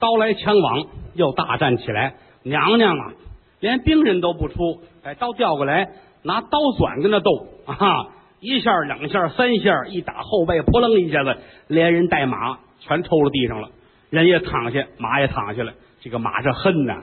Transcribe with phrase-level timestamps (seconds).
[0.00, 2.14] 刀来枪往，又大战起来。
[2.42, 3.12] 娘娘啊，
[3.60, 5.88] 连兵人都不出，把刀调过来，
[6.24, 7.30] 拿刀钻跟那斗
[7.66, 8.08] 啊，
[8.40, 11.36] 一下两下三下，一打后背，扑棱一下子，
[11.68, 13.68] 连人带马全抽了地上了，
[14.08, 15.72] 人也躺下，马也躺下了。
[16.00, 17.02] 这个马是恨呐，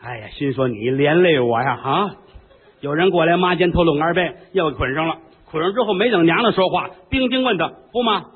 [0.00, 2.10] 哎呀，心说你连累我呀啊！
[2.80, 5.16] 有人过来，马肩头拢二背，又捆上了。
[5.50, 8.26] 捆上之后，没等娘娘说话，兵丁问他不吗？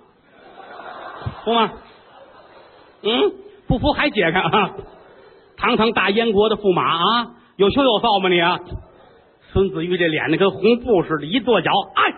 [1.44, 1.70] 不吗？
[3.04, 3.32] 嗯，
[3.72, 4.74] 不服还解开啊！
[5.56, 8.60] 堂堂大燕国的驸马啊，有羞有臊吗你啊？
[9.50, 12.14] 孙子玉这脸呢，跟红布似的，一跺脚，哎，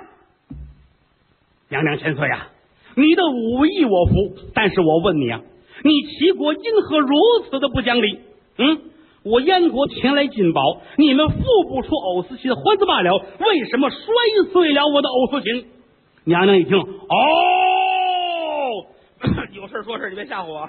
[1.69, 2.49] 娘娘千岁啊，
[2.97, 4.15] 你的武艺我服，
[4.53, 5.43] 但是我问你啊，
[5.85, 7.15] 你齐国因何如
[7.49, 8.19] 此的不讲理？
[8.59, 8.81] 嗯，
[9.23, 10.61] 我燕国前来进宝，
[10.97, 11.37] 你们付
[11.69, 14.01] 不出藕丝琴，欢子罢了，为什么摔
[14.53, 15.67] 碎了我的藕丝琴？
[16.25, 16.87] 娘娘一听，哦，
[19.55, 20.69] 有事说事，你别吓唬我。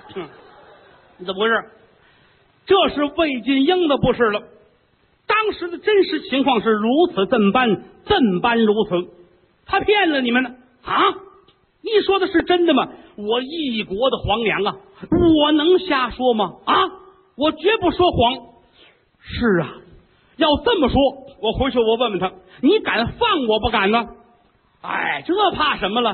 [1.17, 1.55] 你怎么回事？
[2.65, 4.41] 这是魏晋英的不是了。
[5.27, 9.09] 当时的真实情况是如此这般，这般如此。
[9.65, 10.49] 他骗了你们呢
[10.83, 10.93] 啊！
[11.81, 12.89] 你说的是真的吗？
[13.17, 14.75] 我一国的皇娘啊，
[15.43, 16.53] 我能瞎说吗？
[16.65, 16.73] 啊，
[17.37, 18.33] 我绝不说谎。
[19.21, 19.73] 是啊，
[20.37, 20.95] 要这么说，
[21.41, 24.07] 我回去我问问他，你敢放我不敢呢？
[24.81, 26.13] 哎，这怕什么了？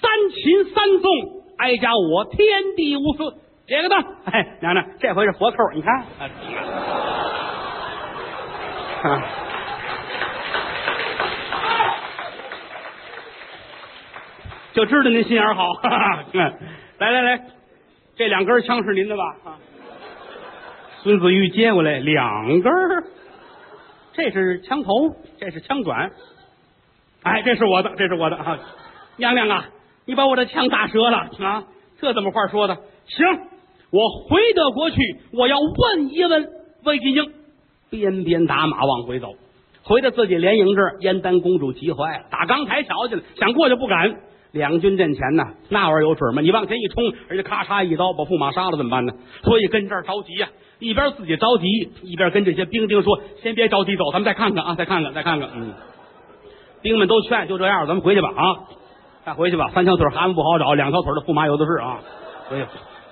[0.00, 1.10] 三擒三纵，
[1.58, 3.34] 哀家我天地无私。
[3.68, 5.94] 接个灯，哎，娘娘，这回是活扣，你看。
[9.02, 9.22] 啊
[14.72, 16.24] 就知道您心眼好，哈哈。
[16.98, 17.42] 来来来，
[18.16, 19.22] 这两根枪是您的吧？
[19.44, 19.58] 啊，
[21.02, 22.72] 孙子玉接过来两根
[24.14, 26.10] 这是枪头，这是枪管。
[27.22, 28.58] 哎，这是我的，这是我的啊！
[29.16, 29.66] 娘娘啊，
[30.06, 31.64] 你把我的枪打折了啊！
[32.00, 32.76] 这怎么话说的？
[33.06, 33.26] 行，
[33.90, 34.96] 我回德国去，
[35.32, 36.48] 我要问一问
[36.84, 37.32] 魏金英。
[37.90, 39.28] 鞭鞭打马往回走，
[39.82, 44.14] 回到自己连营这儿，燕丹公主急坏了，打刚才瞧见了，想过去不敢。
[44.52, 46.40] 两军阵前呢，那玩意儿有准吗？
[46.40, 49.12] 你往前一冲，人家咔嚓一刀把驸马杀了，怎么办呢？
[49.42, 51.66] 所以跟这儿着急呀，一边自己着急，
[52.02, 55.72] 一边跟这些兵丁说：“先别着急走，咱们再看看啊，再看看，再看看。”嗯，
[56.82, 58.56] 兵们都劝，就这样，咱们回去吧啊，
[59.24, 59.70] 再回去吧。
[59.74, 62.00] 三条腿蛤蟆不好找，两条腿的驸马有的是啊。
[62.48, 62.66] 回去，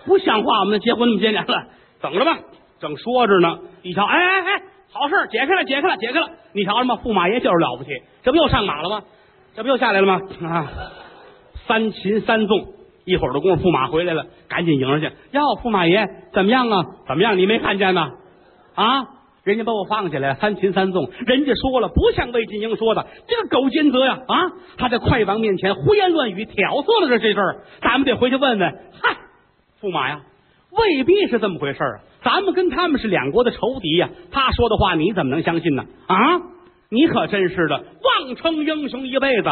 [0.07, 0.61] 不像话！
[0.61, 1.65] 我们结婚那么些年了，
[2.01, 2.39] 等着吧。
[2.81, 4.63] 正说着呢，一瞧，哎哎哎，
[4.93, 6.29] 好事解开了，解开了，解开了！
[6.53, 6.97] 你瞧什么？
[7.05, 7.91] 驸马爷就是了不起，
[8.23, 9.03] 这不又上马了吗？
[9.55, 10.21] 这不又下来了吗？
[10.45, 10.71] 啊，
[11.67, 12.75] 三擒三纵，
[13.05, 15.07] 一会儿的功夫，驸马回来了，赶紧迎上去。
[15.33, 16.85] 哟，驸马爷怎么样啊？
[17.09, 17.39] 怎么样？
[17.39, 18.11] 你没看见呢？
[18.75, 19.05] 啊，
[19.43, 24.19] 人家把我放下来，三擒三纵，人家说了，不像魏晋英说的，这个狗奸贼呀！
[24.29, 28.71] 啊，他在快王面前胡言乱语，挑唆了这这事儿，咱们得回去问问。
[29.03, 29.17] 嗨，
[29.81, 30.21] 驸马呀，
[30.71, 32.01] 未必是这么回事啊！
[32.23, 35.85] 咱们跟他们是两国的仇敌呀，他说的话你怎么能相信呢？
[36.07, 36.17] 啊，
[36.89, 39.49] 你可真是的，妄称英雄一辈子。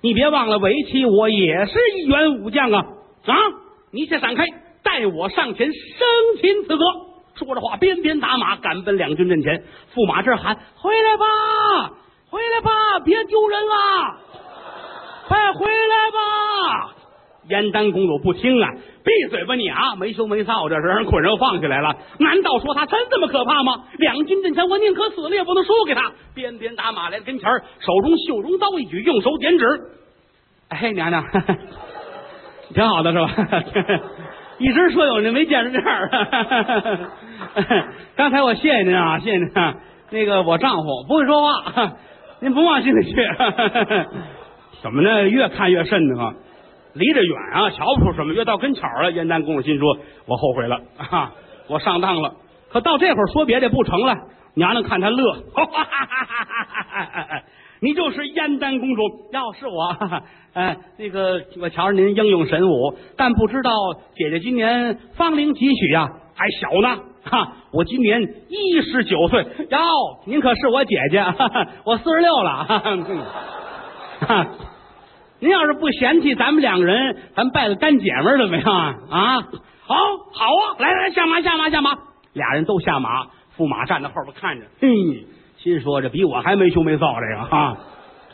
[0.00, 2.86] 你别忘了，为妻我也是一员武将啊！
[3.26, 3.34] 啊，
[3.90, 4.46] 你先闪开，
[4.82, 5.82] 带我上前生
[6.40, 6.84] 擒此贼。
[7.36, 9.64] 说着话，鞭鞭打马，赶奔两军阵前。
[9.94, 11.24] 驸马这喊：“回来吧，
[12.30, 12.70] 回来吧，
[13.04, 14.16] 别丢人了，
[15.26, 16.94] 快回来吧！”
[17.48, 18.70] 燕丹公主不听啊，
[19.04, 19.94] 闭嘴吧你啊！
[19.96, 21.94] 没羞没臊，这是让人捆上放下来了。
[22.18, 23.84] 难道说他真这么可怕吗？
[23.98, 26.12] 两军阵前，我宁可死了也不能输给他。
[26.34, 27.50] 鞭鞭打马来到跟前
[27.80, 29.66] 手中绣绒刀一举，用手点指。
[30.68, 31.24] 哎，娘娘，
[32.72, 33.30] 挺好的是吧？
[34.58, 36.08] 一直说有您没见着面儿。
[38.16, 39.50] 刚才我谢谢您啊，谢谢您。
[40.10, 41.92] 那个我丈夫不会说话，
[42.40, 43.16] 您不往心里去。
[44.80, 45.28] 怎么呢？
[45.28, 46.34] 越看越瘆得慌。
[46.94, 48.32] 离着远啊，瞧不出什么。
[48.32, 49.96] 越到跟前儿了，燕丹公主心说
[50.26, 51.32] ：“我后悔了 啊，
[51.68, 52.34] 我上当了。”
[52.72, 54.16] 可到这会儿说别的不成了。
[54.56, 57.42] 娘娘看他乐，哈哈哈哈哈！
[57.80, 59.96] 你就是燕丹公主，要是我，
[60.54, 63.72] 哎，那个我瞧着您英勇神武，但不知道
[64.14, 66.08] 姐姐今年芳龄几许呀？
[66.36, 67.56] 还小呢，哈！
[67.72, 69.42] 我今年一十九岁。
[69.42, 69.78] 哟，
[70.26, 72.78] 您可是我姐姐，哈哈我四十六了，哈
[74.20, 74.46] 哈。
[75.44, 78.96] 您要是不嫌弃，咱们两个人，咱拜个干姐们儿怎么样啊？
[79.10, 79.40] 啊，
[79.82, 79.94] 好，
[80.32, 80.76] 好啊！
[80.78, 81.90] 来来，下马，下马，下马！
[82.32, 83.26] 俩人都下马，
[83.58, 84.88] 驸马站在后边看着，嘿，
[85.58, 87.76] 心说这比我还没羞没臊这个啊！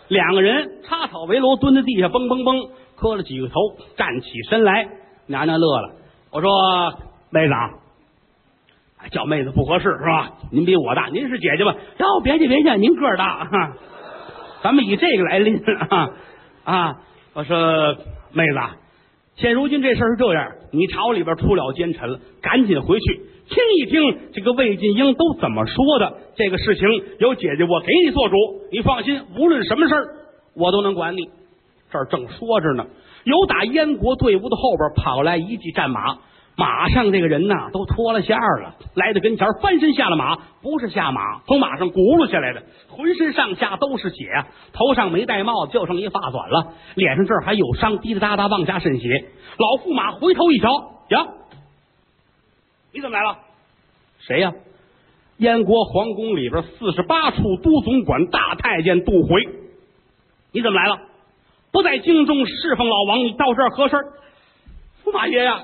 [0.07, 3.55] 两个人插草为楼，蹲在地下，嘣嘣嘣磕了几个头，
[3.97, 4.87] 站起身来。
[5.27, 5.91] 娘娘乐了，
[6.31, 6.95] 我说
[7.31, 10.31] 妹子啊，叫妹子不合适是吧？
[10.53, 11.75] 您比我大，您是姐姐吧？
[11.99, 13.49] 哟，别介别介，您个儿大，
[14.63, 16.11] 咱们以这个来拎啊。
[16.71, 16.97] 啊，
[17.33, 17.97] 我说
[18.33, 18.59] 妹子，
[19.35, 23.15] 现如今这事儿是这样，你朝里边出了奸臣了，赶紧回去
[23.49, 26.17] 听一听这个魏晋英都怎么说的。
[26.37, 26.87] 这个事情
[27.19, 28.37] 有姐姐我给你做主，
[28.71, 30.05] 你放心，无论什么事儿
[30.55, 31.29] 我都能管你。
[31.91, 32.87] 这儿正说着呢，
[33.25, 36.19] 有打燕国队伍的后边跑来一骑战马。
[36.61, 49.25] 马上这个人呐，都脱了线了，来到跟前，翻身下了马，不是下马，从马上轱辘下来的，浑身上下都是血，头上没戴帽子，就剩一发短了，脸上这儿还有伤，滴滴答答往下渗血。
[49.57, 50.69] 老驸马回头一瞧，
[51.09, 51.27] 呀，
[52.93, 53.39] 你怎么来了？
[54.19, 54.53] 谁呀？
[55.39, 59.49] 燕国皇宫里边四十八处都总管大太监杜回，
[60.53, 60.99] 你怎么来了？
[61.73, 63.97] 不在京中侍奉老王，你到这儿何事？
[65.05, 65.63] 驸马爷呀！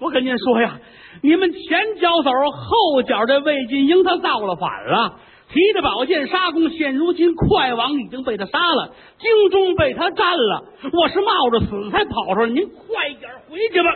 [0.00, 0.78] 我跟您说呀，
[1.22, 1.60] 你们前
[2.00, 5.16] 脚走后脚，这魏晋英他造了反了，
[5.52, 13.90] 提着宝剑杀公，现如今快王已经被他杀了，京中被他占了，我是冒着死才跑出来，您快点回去吧。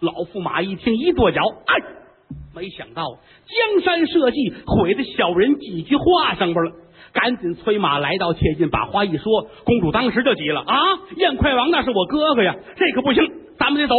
[0.00, 1.76] 老驸马一听，一跺脚，哎，
[2.56, 6.72] 没想到江山社稷毁在小人几句话上边了，
[7.12, 10.76] 赶紧催马来到切近，把话一说，公主当时就急了啊！
[11.16, 13.24] 燕快王那是我哥哥呀，这可不行，
[13.56, 13.94] 咱们得走。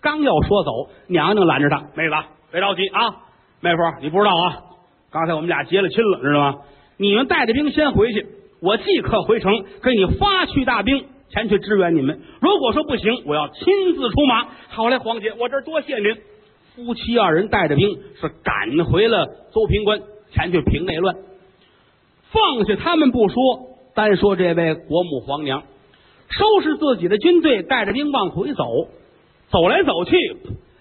[0.00, 2.14] 刚要说走，娘娘拦着他：“妹子，
[2.52, 3.16] 别着急啊，
[3.60, 4.62] 妹夫，你不知道啊，
[5.10, 6.58] 刚才我们俩结了亲了，知道吗？
[6.96, 8.26] 你们带着兵先回去，
[8.60, 12.20] 我即刻回城给你发去大兵前去支援你们。
[12.40, 14.46] 如果说不行，我要亲自出马。
[14.68, 16.16] 好嘞，黄姐，我这多谢您。
[16.74, 20.00] 夫妻二人带着兵是赶回了邹平关，
[20.32, 21.16] 前去平内乱。
[22.30, 23.34] 放下他们不说，
[23.94, 25.64] 单说这位国母皇娘，
[26.30, 28.64] 收拾自己的军队，带着兵往回走。”
[29.50, 30.16] 走来走去，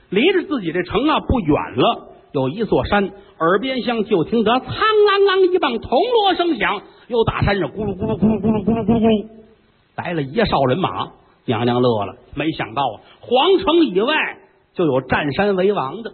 [0.10, 3.10] 离着自己这城啊不远了，有一座山，
[3.40, 9.28] 耳边厢就听得苍啷啷一棒铜锣声响，又打山上咕噜咕噜咕噜咕噜咕噜咕噜咕噜，
[9.96, 11.12] 来了一哨人马。
[11.50, 14.14] 娘娘乐了，没想到啊，皇城以外
[14.74, 16.12] 就有占山为王的，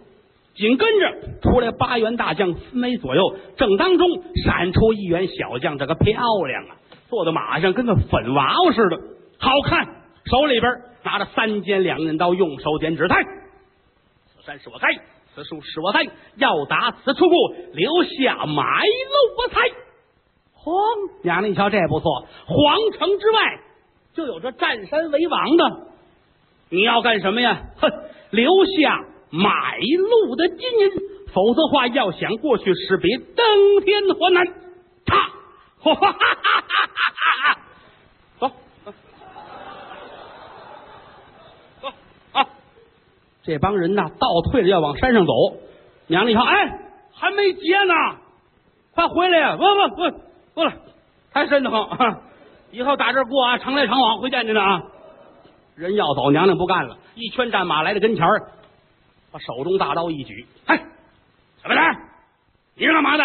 [0.54, 1.12] 紧跟着
[1.42, 4.08] 出来八员大将，分为左右，正当中
[4.46, 6.78] 闪出一员小将，这个漂亮啊，
[7.10, 8.98] 坐在马上跟个粉娃娃似的，
[9.40, 10.72] 好看，手里边。
[11.06, 13.22] 拿着三尖两刃刀，用手点指：“开！
[13.24, 14.88] 此山是我开，
[15.36, 17.36] 此树是我栽，要打此处故，
[17.74, 19.68] 留下买路不才。”
[20.64, 20.72] 嚯，
[21.24, 23.60] 娘娘，你瞧这不错，皇城之外
[24.14, 25.88] 就有这占山为王的，
[26.70, 27.62] 你要干什么呀？
[27.82, 27.92] 哼，
[28.30, 28.50] 留
[28.80, 30.90] 下买路的金银，
[31.34, 34.48] 否则话要想过去，是比登天还难。
[35.06, 35.18] 他，
[35.80, 37.60] 哈哈哈哈哈哈！
[43.44, 45.34] 这帮人呐，倒退着要往山上走。
[46.08, 46.80] 娘娘一看，哎，
[47.14, 47.94] 还没结呢，
[48.96, 49.58] 快回来呀！
[49.58, 50.18] 不不不，
[50.56, 50.74] 不了，
[51.32, 52.22] 太深得慌。
[52.72, 54.82] 以后打这过啊，常来常往，会见您的啊。
[55.76, 58.52] 人要走，娘娘不干了，一圈战马来到跟前儿
[59.32, 60.78] 把手中大刀一举，哎，
[61.62, 61.84] 小白脸，
[62.76, 63.24] 你是干嘛的？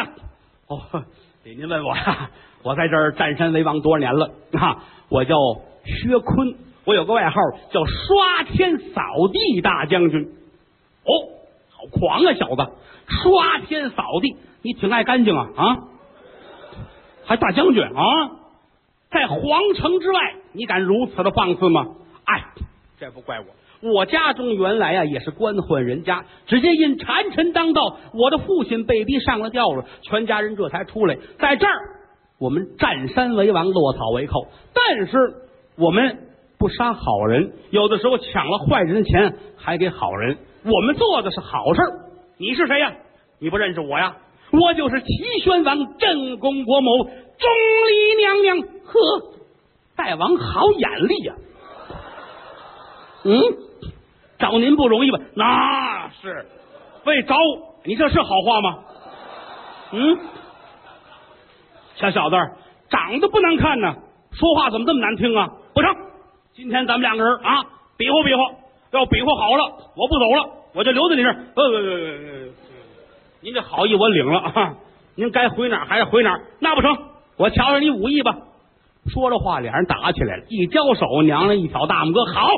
[0.68, 1.04] 哦，
[1.44, 2.30] 您问我呀，
[2.62, 4.82] 我在这儿占山为王多少年了啊？
[5.10, 5.36] 我叫
[5.84, 6.67] 薛坤。
[6.88, 7.38] 我有个外号
[7.70, 10.22] 叫刷天扫地大将军，
[11.04, 11.12] 哦，
[11.68, 12.72] 好狂啊，小子！
[13.22, 15.76] 刷天扫地，你挺爱干净啊啊！
[17.26, 18.30] 还大将军啊，
[19.10, 21.88] 在皇城之外，你敢如此的放肆吗？
[22.24, 22.42] 哎，
[22.98, 31.78] 这不怪我，我家中原来啊也是官宦人家，只接因谗臣当道，我的父亲被逼上了吊了，全家人这才出来，在这儿
[32.40, 35.18] 我们占山为王，落草为寇，但是
[35.76, 36.24] 我们。
[36.58, 40.36] 不杀好人，有的时候抢了坏人的钱还给好人。
[40.64, 41.80] 我们做的是好事。
[42.36, 42.92] 你是谁呀？
[43.38, 44.16] 你不认识我呀？
[44.50, 45.06] 我就是齐
[45.42, 47.12] 宣王镇公国母钟
[47.88, 48.60] 离娘娘。
[48.60, 48.98] 呵，
[49.94, 51.34] 大王好眼力呀！
[53.24, 53.40] 嗯，
[54.38, 55.18] 找您不容易吧？
[55.34, 56.46] 那是
[57.04, 57.36] 为找
[57.84, 58.78] 你，这是好话吗？
[59.92, 60.18] 嗯，
[61.96, 62.36] 小小子
[62.90, 63.94] 长得不难看呢，
[64.32, 65.48] 说话怎么这么难听啊？
[65.72, 66.07] 不成。
[66.58, 67.62] 今天咱们两个人啊，
[67.96, 68.42] 比划比划，
[68.90, 71.34] 要比划好了，我不走了，我就留在你这儿。
[71.54, 72.52] 不不不不不，
[73.42, 74.74] 您这好意我领了啊，
[75.14, 76.40] 您该回哪儿还是回哪儿。
[76.58, 76.98] 那不成，
[77.36, 78.36] 我瞧瞧你武艺吧。
[79.06, 82.50] 说着话，俩人打起来了，一交手，娘娘一挑大拇哥，好，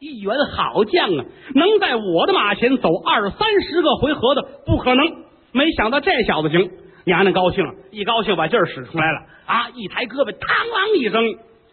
[0.00, 1.24] 一员好将啊，
[1.54, 5.04] 能在我的马前走二三十个回合的不可能。
[5.52, 6.70] 没想到这小子行，
[7.04, 11.22] 娘娘高兴了，一高兴把劲儿使出来了啊，一抬胳膊，嘡啷一声，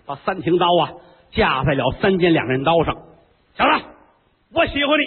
[0.06, 0.92] 把三挺刀啊。
[1.32, 2.96] 架在了三尖两刃刀上，
[3.58, 3.86] 小子，
[4.54, 5.04] 我喜欢你，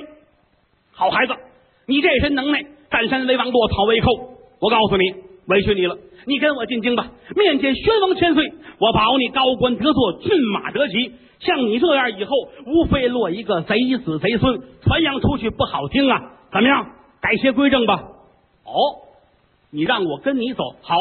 [0.93, 1.35] 好孩子，
[1.87, 4.09] 你这身能耐，占山为王，落草为寇。
[4.61, 5.14] 我告诉你，
[5.47, 11.12] 委屈你了，你跟我进京吧，面见宣王千岁，我保你高官得坐，骏马得骑。
[11.40, 12.35] 像你这样以后，
[12.66, 16.33] 无非落一个贼子贼孙，传扬出去不好听啊。
[16.50, 16.87] 怎么样？
[17.21, 18.02] 改邪归正吧。
[18.64, 18.73] 哦，
[19.71, 20.95] 你让我跟你走，好，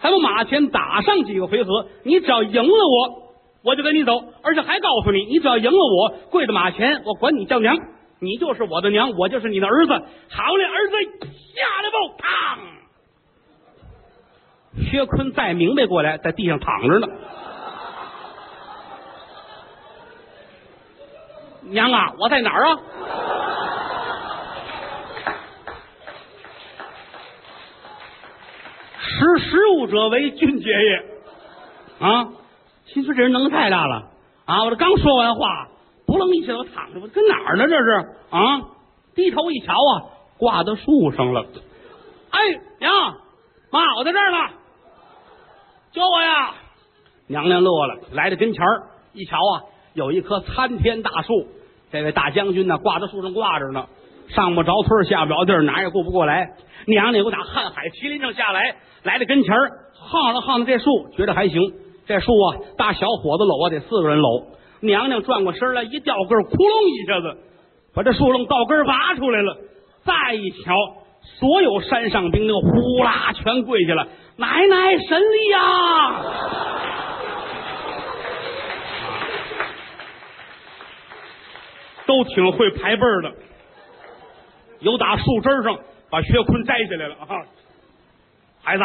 [0.00, 3.25] 咱们马前打上几个回合，你只要赢了我，
[3.66, 4.12] 我就跟你走，
[4.44, 7.76] 而且还告诉你，你只要赢了我，跪在马前，我管你叫娘，
[8.20, 9.92] 你就是我的娘，我就是你的儿子。
[10.30, 10.94] 好嘞，儿子，
[11.26, 11.98] 下来吧，
[14.78, 14.84] 砰！
[14.88, 17.08] 薛坤再明白过来，在地上躺着呢。
[21.62, 22.78] 娘啊，我在哪儿啊？
[29.00, 31.04] 识时务者为俊杰也
[32.06, 32.28] 啊！
[32.86, 34.10] 心说这人能耐太大了
[34.46, 34.64] 啊！
[34.64, 35.68] 我这刚说完话，
[36.06, 37.66] 扑棱一下我躺着，我跟哪儿呢？
[37.66, 37.90] 这是
[38.30, 38.62] 啊！
[39.14, 39.90] 低头一瞧啊，
[40.38, 41.44] 挂到树上了。
[42.30, 42.38] 哎，
[42.78, 42.92] 娘
[43.70, 44.36] 妈，我在这儿呢，
[45.92, 46.54] 救我呀！
[47.26, 49.62] 娘娘乐了，来到跟前儿一瞧啊，
[49.94, 51.32] 有一棵参天大树，
[51.90, 53.86] 这位大将军呢挂在树上挂着呢，
[54.28, 56.52] 上不着村下不着地，哪也顾不过来。
[56.86, 61.60] 娘娘给我打瀚海麒麟上下来，来到跟前儿，晃了晃的这树，觉得还行。
[62.06, 64.46] 这树啊，大小伙子搂啊，得四个人搂。
[64.80, 67.36] 娘娘转过身来，一掉根，窟窿一下子，
[67.94, 69.56] 把这树楞倒根拔出来了。
[70.04, 70.74] 再一瞧，
[71.40, 76.24] 所有山上兵那个呼啦全跪下了，奶奶神力呀！
[82.06, 83.32] 都挺会排辈儿的，
[84.78, 85.78] 有打树枝上。
[86.08, 87.26] 把薛坤摘下来了啊！
[88.62, 88.84] 孩子，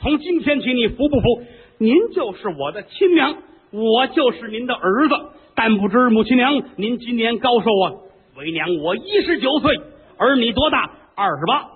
[0.00, 1.44] 从今天起你服不服？
[1.78, 3.36] 您就是我的亲娘，
[3.70, 5.14] 我就是您的儿子。
[5.54, 7.92] 但不知母亲娘，您今年高寿啊？
[8.36, 9.80] 为娘我一十九岁，
[10.18, 10.90] 而你多大？
[11.14, 11.68] 二十八。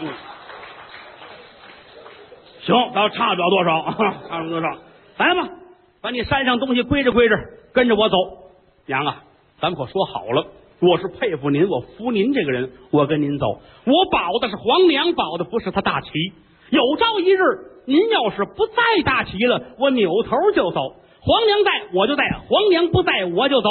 [0.00, 0.08] 嗯，
[2.60, 3.94] 行，倒差不了多少，
[4.28, 4.68] 差不了多少。
[5.16, 5.48] 来吧，
[6.02, 7.34] 把你山上东西归置归置，
[7.72, 8.16] 跟着我走。
[8.86, 9.22] 娘啊，
[9.60, 10.46] 咱们可说好了。
[10.80, 13.60] 我是佩服您，我服您这个人，我跟您走。
[13.86, 16.10] 我保的是皇娘，保的不是他大旗。
[16.70, 17.38] 有朝一日，
[17.86, 20.94] 您要是不在大齐了，我扭头就走。
[21.20, 23.68] 皇娘在，我就在；皇娘不在，我就走。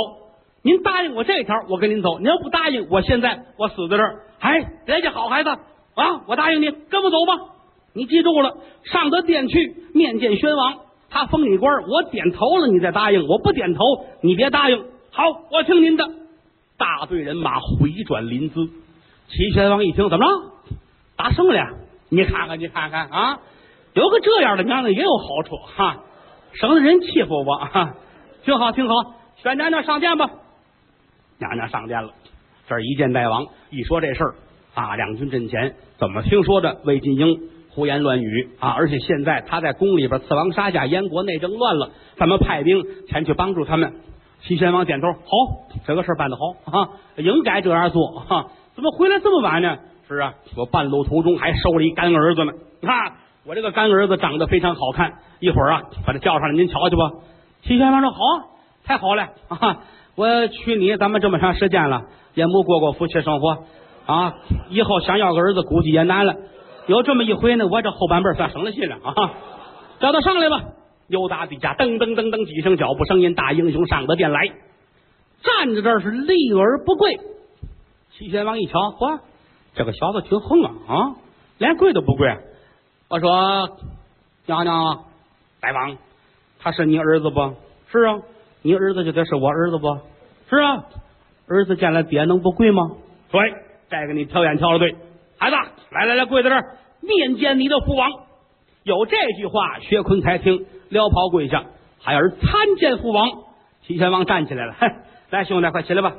[0.64, 2.18] 您答应我这条，我跟您走。
[2.20, 4.22] 您要不答应，我现在我死在这儿。
[4.40, 7.54] 哎，人家好孩子啊，我答应你，跟我走吧。
[7.94, 10.78] 你记住了，上得殿去面见宣王，
[11.10, 13.28] 他封你官，我点头了，你再答应。
[13.28, 13.84] 我不点头，
[14.22, 14.86] 你别答应。
[15.12, 16.10] 好，我听您的。
[16.78, 18.68] 大队人马回转临淄，
[19.28, 20.52] 齐宣王一听，怎么着？
[21.16, 21.83] 打胜了？
[22.13, 23.39] 你看看，你看看啊！
[23.93, 25.98] 有个这样的娘娘也有好处哈，
[26.53, 27.93] 省得人欺负我哈。
[28.43, 28.96] 挺好，挺好。
[29.38, 30.29] 宣娘娘上殿吧。
[31.38, 32.12] 娘娘上殿了。
[32.67, 34.36] 这一见大王，一说这事儿
[34.74, 37.39] 啊，两军阵前怎么听说的魏晋英
[37.70, 38.70] 胡言乱语啊？
[38.70, 43.93] 而且现在他在宫里边刺王杀驾，燕国内政乱了，咱们派兵前去帮助他们。
[44.41, 45.29] 齐宣王点头，好，
[45.86, 48.08] 这个事办得好啊，应该这样做。
[48.12, 49.77] 哈，怎么回来这么晚呢？
[50.07, 52.51] 是啊，我半路途中还收了一干儿子呢。
[52.81, 53.13] 看，
[53.45, 57.12] 我这个干儿子长得非常好看，一会儿啊，把他叫上来，您瞧去吧。
[57.62, 58.17] 齐宣王说好，
[58.83, 59.79] 太好了啊！
[60.15, 63.63] 我娶你，咱们这么长时间了，也没过过夫妻生活
[64.05, 64.33] 啊。
[64.69, 66.36] 以后想要个儿子，估计也难了。
[66.88, 69.31] 有这么一回呢，我这后半辈算省了心了啊。
[70.00, 70.62] 叫他上来吧。
[71.07, 74.48] 尤达底下噔噔噔噔几声脚步声音，大英雄上得殿来，
[75.43, 77.17] 站在这儿是立而不跪。
[78.12, 79.19] 齐宣王一瞧，嚯，
[79.75, 81.15] 这个小子挺横啊啊，
[81.58, 82.27] 连跪都不跪。
[83.10, 83.77] 我说
[84.46, 85.06] 娘娘，
[85.60, 85.98] 大王，
[86.60, 87.56] 他是你儿子不？
[87.92, 88.20] 是啊，
[88.62, 89.98] 你儿子就得是我儿子不？
[90.50, 90.84] 是啊，
[91.48, 92.92] 儿子见了爹能不跪吗？
[93.32, 93.42] 对，
[93.89, 94.96] 再给你挑眼挑了对，
[95.38, 95.56] 孩子，
[95.92, 98.10] 来来来，跪在这儿，面见你的父王。
[98.84, 100.65] 有这句话，薛坤才听。
[100.89, 101.63] 撩袍跪下，
[102.00, 103.27] 孩儿参见父王。
[103.82, 104.88] 齐宣王站起来了，嘿
[105.32, 106.13] 来兄弟，快起来吧。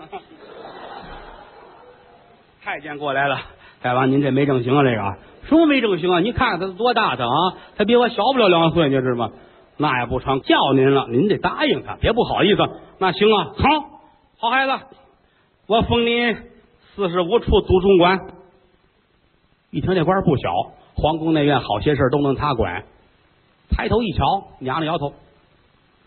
[2.65, 3.39] 太监过来了，
[3.83, 5.17] 大王您这没正形啊，这个
[5.47, 6.21] 什么没正形啊？
[6.21, 7.31] 你看看他多大的啊？
[7.77, 9.31] 他比我小不了两岁，你知道吗？
[9.77, 12.63] 那也不成，叫您了，您得答应他，别不好意思。
[12.99, 14.01] 那行啊，好，
[14.39, 14.73] 好孩子，
[15.67, 16.35] 我封你
[16.95, 18.19] 四十五处都中官。
[19.71, 20.51] 一听这官不小，
[20.97, 22.85] 皇宫内院好些事都能他管。
[23.69, 25.13] 抬头一瞧，娘娘摇头，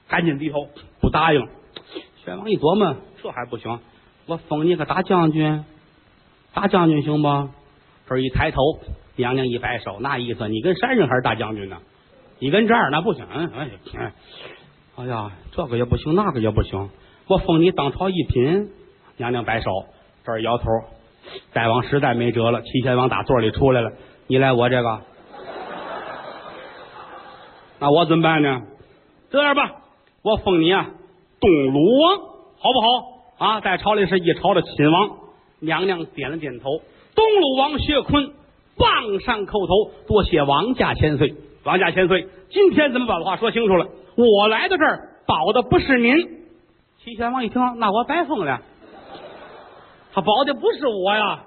[0.07, 0.67] 赶紧低头
[1.01, 1.47] 不答应。
[2.25, 3.79] 宣王一琢磨，这还不行，
[4.25, 5.63] 我封你个大将军，
[6.59, 7.49] 大将军行不？
[8.09, 8.57] 这一抬头，
[9.15, 11.77] 娘娘一摆手，那意思你跟山上还是大将军呢？
[12.39, 13.23] 你跟这儿那不行。
[13.27, 13.69] 哎
[14.95, 16.89] 哎呀，这个也不行，那个也不行，
[17.27, 18.71] 我封你当朝一品。
[19.17, 19.69] 娘娘摆手，
[20.25, 20.63] 这儿摇头。
[21.53, 23.91] 大王实在没辙了，齐宣王打座里出来了，
[24.25, 25.01] 你来我这个。
[27.77, 28.63] 那我怎么办呢？
[29.29, 29.73] 这样吧，
[30.23, 30.89] 我封你啊
[31.39, 33.45] 东鲁王，好不好？
[33.45, 35.26] 啊，在朝里是一朝的亲王。
[35.59, 36.81] 娘娘点了点头。
[37.15, 38.31] 东鲁王薛坤
[38.77, 41.33] 傍上叩头，多谢王家千岁，
[41.63, 43.87] 王家千岁，今天怎么把话说清楚了？
[44.15, 46.15] 我来到这儿保的不是您。
[47.03, 48.61] 齐宣王一听，那我白疯了。
[50.13, 51.43] 他保的不是我呀，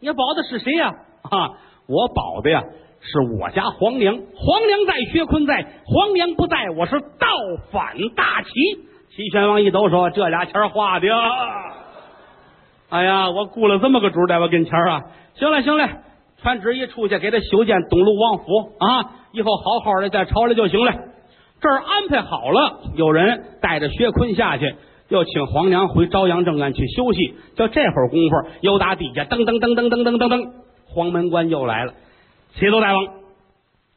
[0.00, 0.90] 你保的是谁呀？
[1.22, 1.50] 啊，
[1.86, 2.62] 我保的呀
[3.00, 4.16] 是我家皇娘。
[4.16, 7.28] 皇娘在，薛坤在；皇娘不在，我是倒
[7.70, 8.50] 反大齐。
[9.14, 11.06] 齐宣王一抖手，这俩钱花的。
[12.88, 15.02] 哎呀，我雇了这么个主在我跟前啊！
[15.34, 15.88] 行了行了，
[16.40, 18.44] 传旨意出去，给他修建东路王府
[18.78, 19.10] 啊！
[19.32, 20.92] 以后好好的在朝里就行了。
[21.60, 24.74] 这儿安排好了，有人带着薛坤下去，
[25.08, 27.34] 又请皇娘回朝阳正院去休息。
[27.56, 30.50] 就这会儿功夫，又打底下噔噔噔噔噔噔噔噔，
[30.86, 31.92] 黄门官又来了。
[32.54, 33.04] 启奏大王，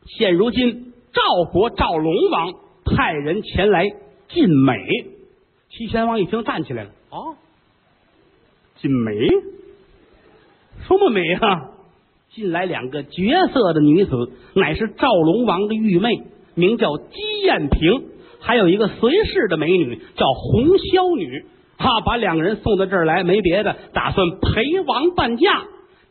[0.08, 2.54] 现如今赵国赵龙王
[2.86, 3.86] 派人前来
[4.30, 4.74] 进美。
[5.70, 6.90] 齐宣王一听，站起来了。
[7.12, 7.36] 哦。
[8.82, 9.28] 进美，
[10.88, 11.72] 什么梅啊？
[12.32, 16.22] 进来两个绝色的女子，乃是赵龙王的玉妹，
[16.56, 18.04] 名叫姬艳萍，
[18.40, 21.46] 还有一个随侍的美女叫红绡女。
[21.78, 25.64] 啊，把两个人送到这儿来，没别的，打算陪王伴驾。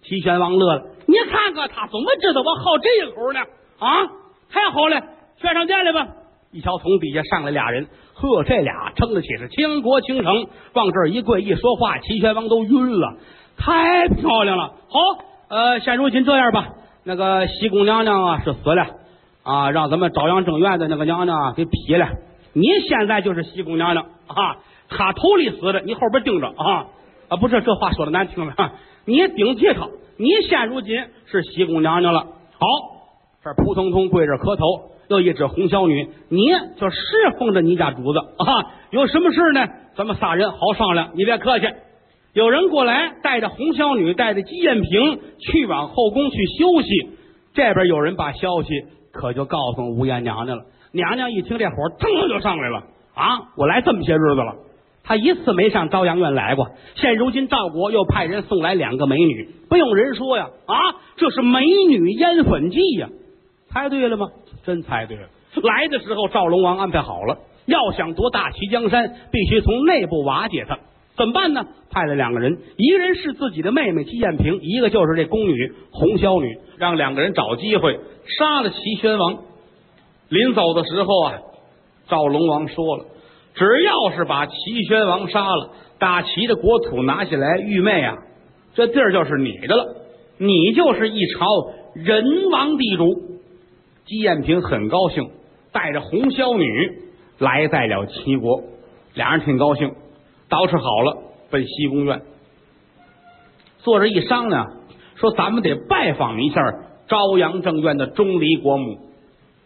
[0.03, 3.41] 齐宣王乐了，你看看他怎么知道我好这一口呢？
[3.79, 4.07] 啊，
[4.49, 5.03] 太好了，
[5.41, 6.09] 宣上殿来吧。
[6.51, 7.87] 一瞧，从底下上来俩人。
[8.15, 13.17] 呵，这俩撑得起是倾国倾城，往这儿一跪一说话，齐宣王都晕了。
[13.57, 14.73] 太漂亮了！
[14.89, 15.01] 好，
[15.49, 16.69] 呃，现如今这样吧，
[17.05, 18.87] 那个西宫娘娘啊是死了
[19.43, 22.09] 啊，让咱们朝阳正院的那个娘娘给劈了。
[22.55, 24.57] 你现在就是西宫娘娘啊，
[24.89, 26.87] 她头里死的，你后边盯着啊
[27.29, 27.37] 啊！
[27.37, 28.55] 不是这话说的难听了，
[29.05, 29.87] 你顶替她，
[30.19, 32.21] 你现如今是西宫娘娘了。
[32.21, 32.67] 好，
[33.45, 34.65] 这扑通通跪着磕头。
[35.09, 36.47] 又一指红绡女，你
[36.79, 36.99] 就侍
[37.39, 38.73] 奉着你家主子啊！
[38.91, 39.67] 有什么事呢？
[39.97, 41.11] 咱们仨人好商量。
[41.15, 41.67] 你别客气。
[42.35, 46.89] 有人过来，带着红绡女，带着姬艳萍去往后宫去休息。
[47.55, 48.69] 这边有人把消息
[49.13, 50.65] 可就告诉吴艳娘娘了。
[50.93, 53.49] 娘娘一听这火，腾就上来了啊！
[53.57, 54.57] 我来这么些日子了，
[55.05, 56.69] 她一次没上朝阳院来过。
[56.97, 60.77] 现如今赵国又派人送来两个美女，不用人说呀啊，
[61.17, 63.09] 这是美女烟粉计呀！
[63.71, 64.29] 猜对了吗？
[64.65, 65.29] 真猜对了。
[65.63, 70.79] 来的时候，赵龙王安排好了，要想夺大齐江山，必须从内部瓦解他。
[71.17, 71.65] 怎么办呢？
[71.91, 77.99] 派了两个人，一个人是自己的妹妹姬艳萍，一个就是这宫女红绡女，让两个人找机会
[78.39, 79.39] 杀了齐宣王。
[80.29, 81.39] 临走的时候啊，
[82.09, 83.07] 赵龙王说了，
[83.55, 84.55] 只要是把齐
[84.87, 88.15] 宣王杀了，大齐的国土拿下来，玉妹啊，
[88.75, 89.97] 这地儿就是你的了，
[90.39, 91.47] 你就是一朝
[91.95, 93.28] 人王地主。
[94.09, 95.31] 姬艳萍很高兴，
[95.71, 96.65] 带着红绡女
[97.39, 98.63] 来在了齐国，
[99.15, 99.95] 俩人挺高兴，
[100.49, 101.19] 捯饬好了，
[101.51, 102.23] 奔西宫院，
[103.79, 104.67] 坐着一商量，
[105.17, 106.63] 说咱们得拜访一下
[107.07, 108.99] 朝阳正院的钟离国母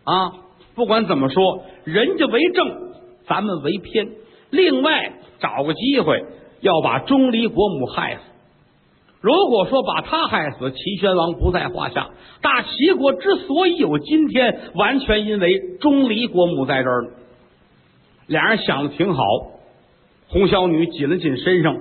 [0.05, 0.33] 啊！
[0.75, 2.95] 不管怎么说，人家为正，
[3.27, 4.09] 咱们为偏，
[4.51, 6.25] 另外找个机会
[6.61, 8.21] 要把钟离国母害死。
[9.23, 12.11] 如果说把他害死，齐宣王不在话下。
[12.43, 17.15] 大齐国之所以有今天，完全因为钟离国母在这儿。
[18.27, 19.23] 俩人想的挺好。
[20.29, 21.79] 红小女紧了紧身上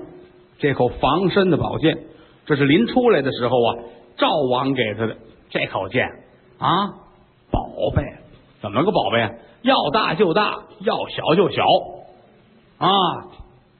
[0.60, 1.98] 这口防身的宝剑，
[2.46, 3.76] 这是临出来的时候啊，
[4.18, 5.18] 赵王给他的
[5.50, 6.06] 这口剑
[6.60, 6.70] 啊，
[7.50, 7.60] 宝
[7.96, 8.04] 贝，
[8.62, 9.30] 怎么个宝贝？
[9.64, 11.64] 要大就大，要小就小
[12.78, 12.90] 啊！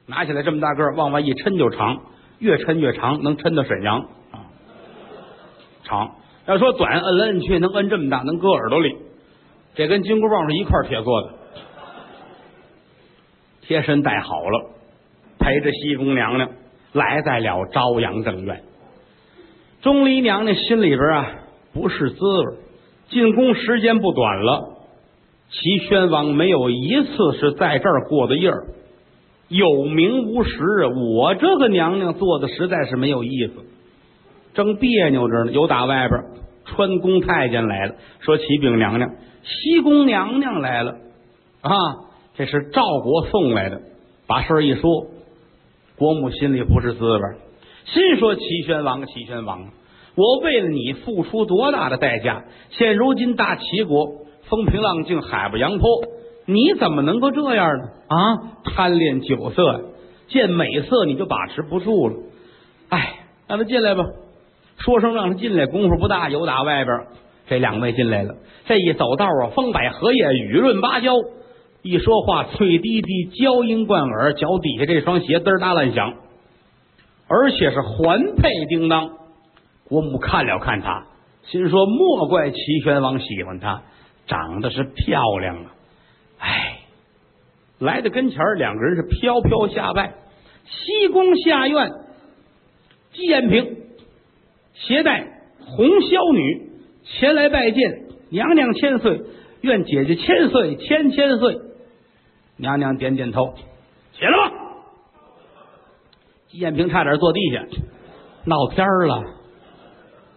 [0.06, 2.00] 拿起来这么大个往外一抻就长。
[2.42, 4.00] 越抻越长，能抻到沈阳
[4.32, 4.50] 啊！
[5.84, 6.10] 长
[6.46, 8.96] 要说短，摁来摁去能摁这么大，能搁耳朵里。
[9.76, 11.28] 这跟金箍棒是一块铁做的，
[13.62, 14.70] 贴身带好了，
[15.38, 16.50] 陪着西宫娘娘
[16.92, 18.64] 来在了朝阳正院。
[19.80, 21.30] 钟离娘娘心里边啊
[21.72, 22.56] 不是滋味，
[23.08, 24.78] 进宫时间不短了，
[25.48, 28.66] 齐宣王没有一次是在这儿过的夜儿。
[29.52, 30.88] 有名无实啊！
[31.14, 33.52] 我这个娘娘做的实在是没有意思，
[34.54, 35.52] 正别扭着呢。
[35.52, 36.20] 有打外边
[36.64, 39.10] 穿宫太监来了，说启禀娘娘，
[39.42, 40.92] 西宫娘娘来了
[41.60, 41.70] 啊！
[42.34, 43.82] 这是赵国送来的。
[44.26, 44.88] 把事儿一说，
[45.96, 47.20] 国母心里不是滋味，
[47.84, 49.68] 心说齐宣王，齐宣王，
[50.14, 52.44] 我为了你付出多大的代价？
[52.70, 54.06] 现如今大齐国
[54.44, 55.88] 风平浪静，海不扬波。
[56.46, 57.84] 你怎么能够这样呢？
[58.08, 58.16] 啊，
[58.64, 59.90] 贪恋酒色，
[60.28, 62.16] 见美色你就把持不住了。
[62.88, 64.04] 哎，让他进来吧。
[64.78, 67.06] 说声让他进来，功夫不大，有打外边
[67.46, 68.34] 这两位进来了。
[68.64, 71.12] 这一走道啊，风摆荷叶，雨润芭蕉，
[71.82, 76.14] 一说话脆滴滴，娇音贯耳，脚底下这双鞋嘚儿哒乱响，
[77.28, 79.10] 而且是环佩叮当。
[79.84, 81.06] 国母看了看他，
[81.44, 83.82] 心说莫怪齐宣王喜欢他，
[84.26, 85.72] 长得是漂亮啊。
[86.42, 86.80] 哎，
[87.78, 90.14] 来到跟前，两个人是飘飘下拜。
[90.64, 91.90] 西宫下院，
[93.12, 93.76] 姬延平
[94.74, 95.24] 携带
[95.60, 96.70] 红绡女
[97.04, 99.22] 前来拜见娘娘千岁，
[99.60, 101.58] 愿姐姐千岁千千岁。
[102.56, 103.54] 娘娘点点头，
[104.12, 104.52] 起来吧。
[106.48, 107.64] 姬延平差点坐地下，
[108.44, 109.24] 闹天儿了，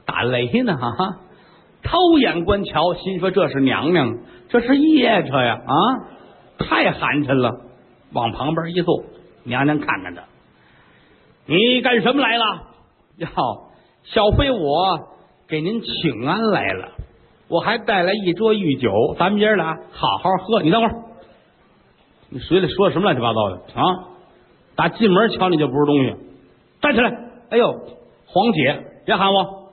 [0.06, 1.20] 打雷呢哈哈！
[1.86, 4.18] 偷眼观瞧，心说这是娘娘，
[4.50, 5.74] 这是夜叉呀啊！
[6.58, 7.62] 太寒碜了，
[8.12, 9.04] 往旁边一坐，
[9.44, 10.24] 娘娘看看他，
[11.46, 12.46] 你干什么来了？
[13.18, 13.28] 哟，
[14.04, 15.00] 小妃我
[15.48, 16.90] 给您请安来了，
[17.48, 20.62] 我还带来一桌御酒，咱们爷俩好好喝。
[20.62, 20.96] 你等会儿。
[22.30, 24.10] 你嘴里说什么乱七八糟的啊？
[24.76, 26.16] 打进门瞧你就不是东西，
[26.82, 27.16] 站起来！
[27.52, 27.72] 哎呦，
[28.26, 29.70] 黄姐，别喊我！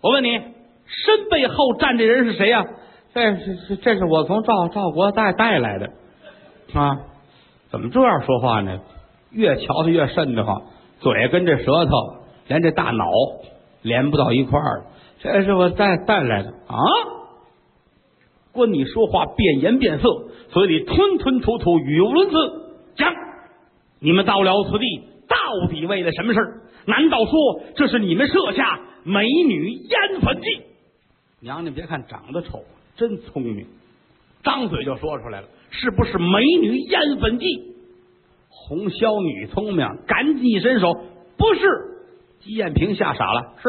[0.00, 0.40] 我问你，
[0.90, 2.64] 身背后站这人是谁呀？
[3.12, 3.32] 这
[3.68, 5.86] 这这是我从赵赵国带带来的
[6.74, 6.96] 啊！
[7.70, 8.78] 怎么这样说话呢？
[9.32, 10.62] 越瞧他越瘆得慌，
[11.00, 11.92] 嘴跟这舌头
[12.46, 13.04] 连这大脑
[13.82, 14.84] 连不到一块儿。
[15.20, 16.76] 这是我带带来的啊！
[18.52, 20.08] 关你说话变颜变色，
[20.50, 22.36] 嘴里吞吞吐吐，语无伦次。
[22.96, 23.12] 讲，
[24.00, 26.60] 你们到了此地，到底为了什么事儿？
[26.86, 27.32] 难道说
[27.76, 30.69] 这是你们设下美女烟粉计？
[31.40, 32.64] 娘娘别看长得丑，
[32.96, 33.66] 真聪明，
[34.42, 37.46] 张嘴就说出来了，是不是美女烟粉计？
[38.48, 40.92] 红绡女聪明，赶紧一伸手，
[41.36, 41.60] 不是。
[42.40, 43.68] 姬艳萍吓傻了，是。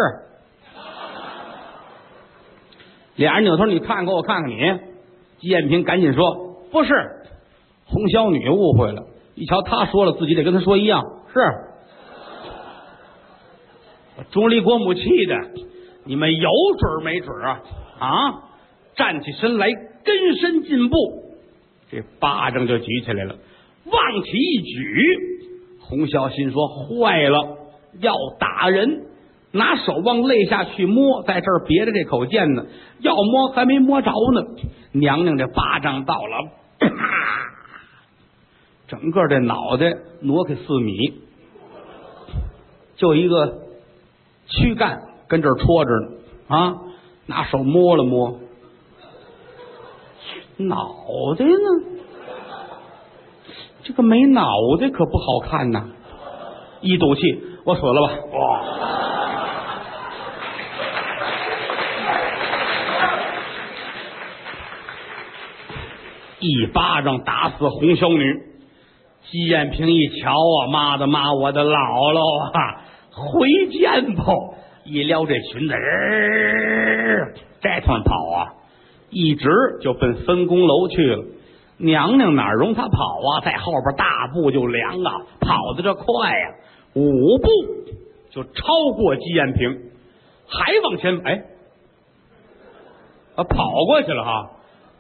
[3.15, 4.57] 俩人扭头，你看看我，看看你。
[5.39, 6.89] 姬艳萍赶紧说：“不是，
[7.85, 9.03] 红绡女误会了。
[9.35, 11.03] 一瞧他说了，自己得跟他说一样。
[11.33, 11.39] 是，
[14.31, 15.35] 钟离国母气的，
[16.03, 17.61] 你们有准没准啊？
[17.99, 18.43] 啊！
[18.95, 19.67] 站起身来，
[20.03, 20.97] 跟身进步，
[21.89, 23.35] 这巴掌就举起来了，
[23.85, 25.17] 往起一举。
[25.81, 27.57] 洪潇心说：坏了，
[27.99, 29.07] 要打人。”
[29.53, 32.65] 拿手往肋下去摸，在这儿别着这口剑呢，
[32.99, 34.45] 要摸还没摸着呢。
[34.93, 36.87] 娘娘这巴掌到了，啪，
[38.87, 41.15] 整个这脑袋挪开四米，
[42.95, 43.63] 就一个
[44.47, 46.07] 躯干跟这儿戳着呢。
[46.47, 46.75] 啊，
[47.27, 48.37] 拿手摸了摸，
[50.57, 50.93] 脑
[51.37, 51.51] 袋呢？
[53.83, 54.43] 这个没脑
[54.79, 55.85] 袋可不好看呐！
[56.81, 57.21] 一赌气，
[57.63, 58.13] 我死了吧！
[58.33, 58.61] 哇！
[66.39, 68.43] 一巴掌打死红绡女，
[69.29, 74.23] 姬艳萍一瞧啊，妈的妈，我的姥姥啊，回剑吧！
[74.83, 75.73] 一撩这裙子，
[77.61, 78.53] 这团跑啊，
[79.09, 79.49] 一直
[79.81, 81.23] 就奔分工楼去了。
[81.77, 86.55] 娘娘哪容他跑啊，在后边大步就凉啊，跑的这快呀，
[86.93, 87.47] 五步
[88.29, 89.91] 就超过姬艳萍，
[90.47, 91.43] 还往前哎，
[93.35, 94.51] 啊，跑过去了哈，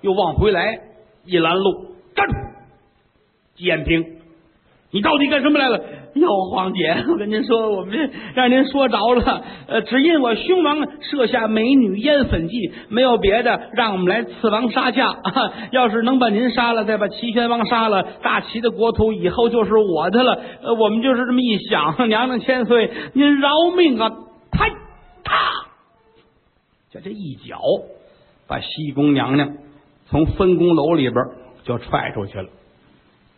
[0.01, 0.79] 又往回来。
[1.23, 2.33] 一拦路，站住！
[3.53, 4.03] 姬延平，
[4.89, 5.79] 你到底干什么来了？
[6.15, 9.43] 哟，皇姐，我跟您说，我们让您说着了。
[9.67, 15.07] 呃，只因我兄王设下美女烟粉计，没有别的，让我们来刺王杀驾。
[15.23, 20.39] 啊要是能把您杀了，再把齐宣王杀了，大齐的国土以后就是我的了。
[20.61, 22.09] 呃，我们就是这么一想。
[22.09, 24.11] 娘娘千岁，您饶命啊！
[24.51, 24.67] 啪！
[26.91, 27.61] 就这一脚，
[28.47, 29.53] 把西宫娘娘。
[30.09, 31.23] 从分宫楼里边
[31.63, 32.49] 就踹出去了，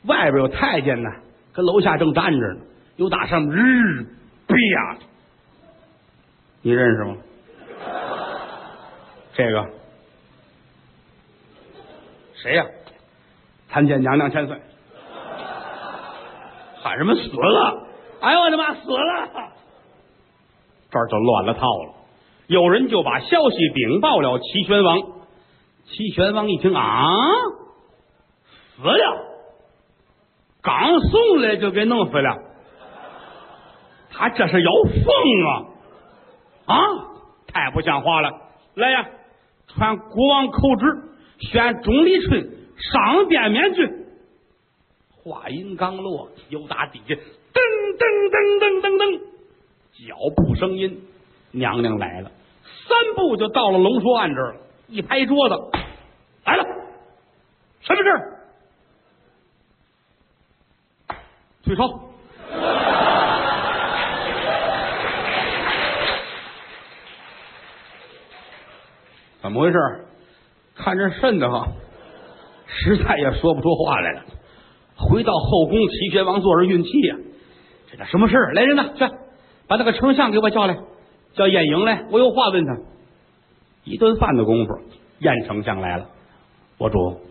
[0.07, 1.09] 外边有太监呢，
[1.53, 2.61] 跟楼下正站着呢，
[2.97, 4.03] 又打上面日
[4.47, 4.97] 啪，
[6.61, 7.15] 你认识吗？
[9.33, 9.69] 这个
[12.35, 12.65] 谁呀？
[13.69, 14.61] 参见娘娘千岁！
[16.81, 17.87] 喊什么死了？
[18.21, 19.29] 哎呦我的妈，死了！
[20.91, 21.93] 这儿就乱了套了，
[22.47, 24.99] 有人就把消息禀报了齐宣王。
[25.85, 27.17] 齐宣王一听啊，
[28.75, 29.32] 死了，
[30.63, 32.37] 刚送来就给弄死了，
[34.09, 35.63] 他这是要疯啊！
[36.65, 36.77] 啊，
[37.47, 38.31] 太不像话了！
[38.75, 39.05] 来呀，
[39.67, 40.85] 传国王口旨，
[41.51, 43.89] 宣钟离春上殿免罪。
[45.21, 47.19] 话音刚落，又打底下噔
[47.99, 49.19] 噔噔噔噔噔，
[50.07, 51.01] 脚步声音，
[51.51, 52.31] 娘娘来了，
[52.87, 54.59] 三步就到了龙书案这儿了。
[54.87, 55.55] 一拍桌子，
[56.45, 56.63] 来了，
[57.81, 58.09] 什么事
[61.63, 61.83] 退烧。
[69.41, 69.77] 怎么回事？
[70.75, 71.67] 看着瘆得慌，
[72.65, 74.23] 实在也说不出话来了。
[74.97, 77.15] 回到后宫，齐宣王坐着运气呀、
[77.91, 78.35] 这叫什么事？
[78.53, 79.07] 来人呐，去
[79.67, 80.77] 把那个丞相给我叫来，
[81.35, 82.75] 叫晏婴来，我有话问他。
[83.83, 84.73] 一顿饭的功夫，
[85.19, 86.07] 晏丞相来了。
[86.77, 87.21] 我主，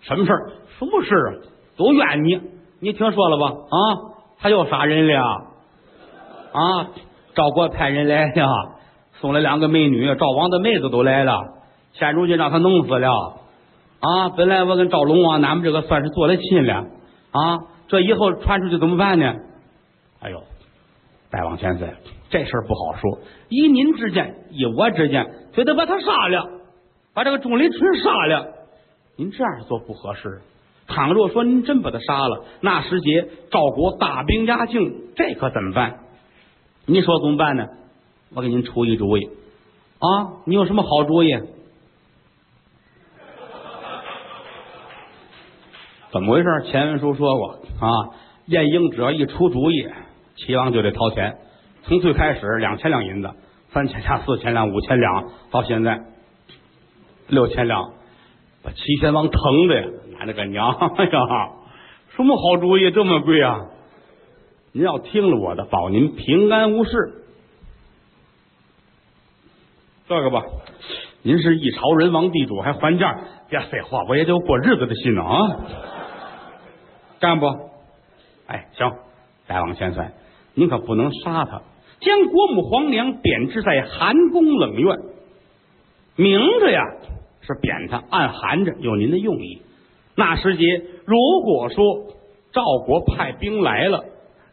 [0.00, 0.52] 什么事儿？
[0.78, 1.34] 什么事啊？
[1.76, 2.40] 都怨你，
[2.86, 3.46] 你听说了吧？
[3.48, 3.78] 啊，
[4.38, 5.20] 他又杀人了
[6.52, 6.86] 啊！
[7.34, 8.76] 赵国派人来了，
[9.14, 11.36] 送了两个美女，赵王的妹子都来了，
[11.94, 13.10] 现如今让他弄死了
[13.98, 14.28] 啊！
[14.36, 16.86] 本来我跟赵龙王，俺们这个算是做了亲了
[17.32, 19.34] 啊，这以后传出去怎么办呢？
[20.20, 20.40] 哎呦，
[21.32, 21.92] 大王千岁，
[22.30, 23.18] 这事儿不好说。
[23.48, 26.50] 依您之见，依我之见，非得把他杀了，
[27.12, 28.46] 把这个钟离春杀了。
[29.16, 30.40] 您这样做不合适。
[30.86, 36.00] 倘若说您真把他杀了，那时节赵国大兵压境，这可怎么办？
[36.86, 37.66] 您说怎么办呢？
[38.34, 39.28] 我给您出一主意
[39.98, 40.42] 啊！
[40.46, 41.30] 你有什么好主意？
[46.12, 46.48] 怎么回事？
[46.70, 47.90] 前文书说过啊，
[48.46, 49.88] 晏婴只要一出主意，
[50.36, 51.38] 齐王就得掏钱。
[51.82, 53.30] 从最开始两千两银子，
[53.70, 56.00] 三千两、四千两、五千两，到现在
[57.28, 57.92] 六千两，
[58.62, 59.88] 把齐宣王疼的呀！
[60.18, 61.50] 俺这个娘 哎呀，
[62.16, 63.60] 什么好主意这么贵啊？
[64.72, 66.90] 您要听了我的，保您平安无事。
[70.08, 70.42] 这个吧，
[71.22, 73.18] 您是一朝人王地主，还还价？
[73.48, 75.38] 别废话，我也得有过日子的心呢啊！
[77.20, 77.46] 干不？
[78.46, 78.92] 哎，行，
[79.46, 80.04] 大王千岁，
[80.54, 81.62] 您可不能杀他，
[82.00, 84.96] 将国母皇娘贬制在寒宫冷院，
[86.16, 86.82] 明着呀
[87.40, 89.62] 是贬他，暗含着有您的用意。
[90.16, 90.64] 那时节，
[91.04, 91.84] 如果说
[92.52, 94.04] 赵国派兵来了，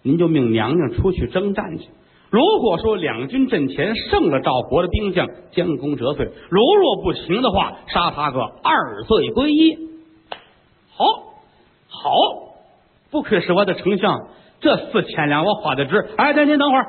[0.01, 1.87] 您就命娘娘出去征战去。
[2.29, 9.77] 如果说两军阵前胜了赵国的兵将，将功折罪；如若不行的话，杀他个二罪归一。
[10.95, 11.05] 好，
[11.87, 12.11] 好，
[13.11, 14.27] 不愧是我的丞相，
[14.59, 16.09] 这四千两我花的值。
[16.17, 16.87] 哎，等您等会儿，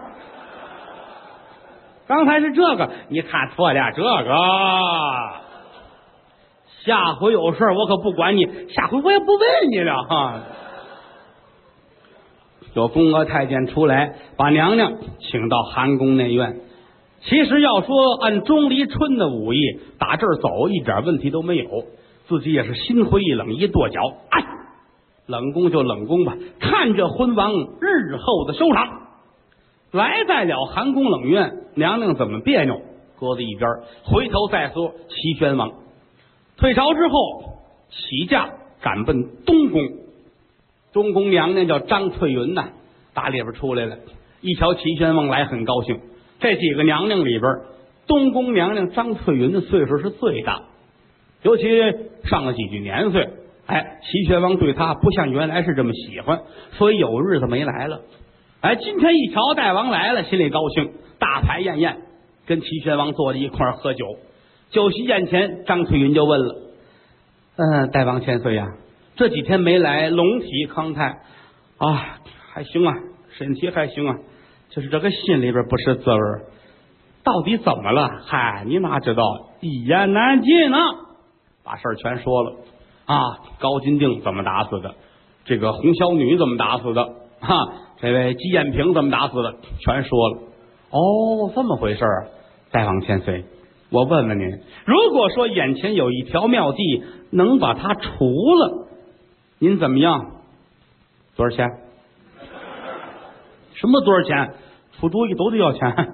[2.08, 5.43] 刚才是这个，你看错了，这个。
[6.84, 10.42] 下回有事儿我可不管你，下回我也不问你了哈。
[12.74, 16.60] 有宫娥太监出来，把娘娘请到寒宫内院。
[17.22, 19.60] 其实要说按钟离春的武艺，
[19.98, 21.84] 打这儿走一点问题都没有。
[22.26, 24.44] 自己也是心灰意冷，一跺脚，哎，
[25.26, 29.02] 冷宫就冷宫吧，看着昏王日后的收场。
[29.90, 32.82] 来在了寒宫冷院，娘娘怎么别扭，
[33.18, 33.70] 搁在一边，
[34.04, 35.83] 回头再说齐宣王。
[36.56, 37.58] 退朝之后，
[37.90, 38.48] 起驾
[38.80, 39.82] 赶奔东宫。
[40.92, 42.68] 东宫娘娘叫张翠云呐，
[43.12, 43.98] 打里边出来了，
[44.40, 46.00] 一瞧齐宣王来，很高兴。
[46.38, 47.42] 这几个娘娘里边，
[48.06, 50.62] 东宫娘娘张翠云的岁数是最大，
[51.42, 51.64] 尤其
[52.24, 53.28] 上了几句年岁。
[53.66, 58.02] 哎，齐宣王对她不像原来是这么喜欢，所以有日子没来了。
[58.60, 61.96] 哎，今天一瞧大王来了，心里高兴，大排宴宴，
[62.46, 64.04] 跟齐宣王坐在一块儿喝酒。
[64.74, 66.56] 酒席宴前，张翠云就问了
[67.54, 68.66] ：“嗯，大王千岁呀、
[69.14, 71.20] 这几天没来，龙体康泰
[71.78, 72.18] 啊，
[72.52, 72.92] 还行啊，
[73.38, 74.16] 身体还行啊，
[74.70, 76.18] 就是这个心里边不是滋味
[77.22, 78.10] 到底怎么了？
[78.26, 79.22] 嗨，你哪知道？
[79.60, 80.76] 一言难尽呢。
[81.62, 82.56] 把事儿全说了
[83.06, 84.92] 啊，高金定怎么打死的？
[85.44, 87.04] 这个红小女怎么打死的？
[87.38, 87.54] 哈、
[88.00, 89.54] 这位姬艳萍怎么打死的？
[89.78, 90.38] 全说了。
[90.90, 92.26] 哦，这么回事儿，
[92.72, 93.44] 大王千岁。
[93.94, 98.08] 我问问您，如果说眼前有一条妙计，能把它除
[98.56, 98.88] 了，
[99.60, 100.32] 您怎么样？
[101.36, 101.68] 多少钱？
[103.74, 104.54] 什么多少钱？
[104.98, 106.12] 出主意都得要钱，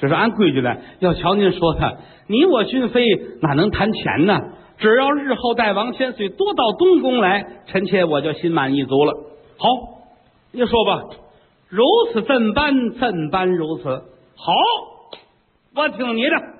[0.00, 0.76] 这是按规矩的。
[1.00, 3.02] 要瞧您说的，你我君妃
[3.42, 4.38] 哪能谈钱呢？
[4.78, 9.12] 只要日后大王千岁多到东宫来，臣妾我就心满意足了。
[9.56, 9.68] 好，
[10.52, 11.02] 你说吧，
[11.68, 12.92] 如此怎般？
[12.92, 13.88] 怎般如此？
[14.36, 14.52] 好，
[15.74, 16.57] 我听你的。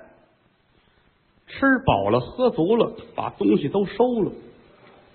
[1.49, 4.31] 吃饱了，喝足了，把东西都收了。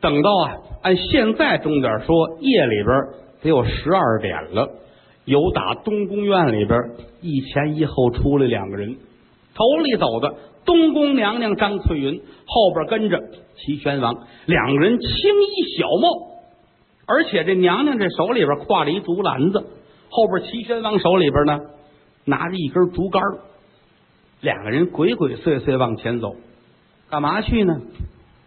[0.00, 2.88] 等到啊，按现在钟点说，夜里边
[3.40, 4.68] 得有十二点了。
[5.24, 6.78] 有打东宫院里边
[7.22, 8.94] 一前一后出来两个人，
[9.54, 10.34] 头里走的
[10.66, 13.18] 东宫娘娘张翠云，后边跟着
[13.56, 16.08] 齐宣王，两个人青衣小帽，
[17.06, 19.64] 而且这娘娘这手里边挎着一竹篮子，
[20.10, 21.58] 后边齐宣王手里边呢
[22.26, 23.22] 拿着一根竹竿
[24.44, 26.37] 两个人鬼鬼祟祟往前走，
[27.09, 27.80] 干嘛去呢？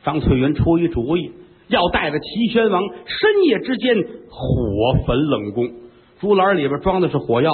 [0.03, 1.31] 张翠云出一主意，
[1.69, 3.95] 要带着齐宣王深夜之间
[4.29, 5.71] 火焚冷宫。
[6.19, 7.51] 竹篮里边装的是火药，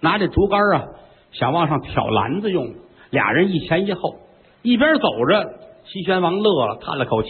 [0.00, 0.86] 拿这竹竿啊，
[1.32, 2.74] 想往上挑篮子用。
[3.10, 4.16] 俩人一前一后，
[4.62, 5.44] 一边走着，
[5.84, 7.28] 齐宣王乐了，叹了口气：“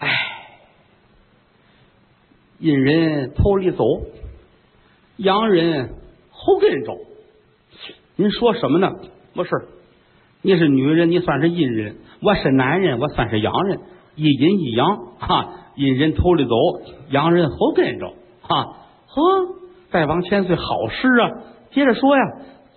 [0.00, 0.10] 哎，
[2.58, 3.84] 阴人头里走，
[5.18, 5.94] 洋人
[6.30, 6.94] 后跟走。
[8.16, 8.92] 您说什么呢？
[9.32, 9.50] 没事
[10.42, 13.80] 你是女人，你算是阴人；我是男人，我算是阳人。
[14.14, 16.54] 一阴一阳，哈，阴人头里走，
[17.10, 18.62] 阳人后跟着，哈，
[19.08, 19.22] 呵，
[19.90, 21.30] 再往前岁好事啊！
[21.72, 22.22] 接着说呀，